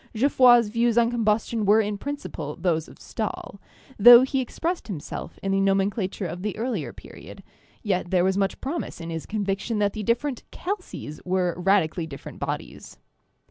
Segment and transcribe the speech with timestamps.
[0.15, 3.61] Geoffroy's views on combustion were in principle those of Stahl,
[3.99, 7.43] though he expressed himself in the nomencla ture of the earlier period;
[7.83, 12.39] yet there was much promise in his conviction that the different 'calces' were radically different
[12.39, 12.97] bodies.